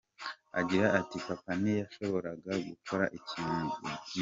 [0.59, 4.17] Agira ati “Papa ntiyashoboraga gukora ikintu igice.